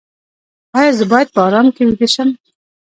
ایا 0.77 0.91
زه 0.97 1.05
باید 1.11 1.27
په 1.35 1.39
ارام 1.47 1.67
کې 1.75 1.83
ویده 1.87 2.07
شم؟ 2.13 2.29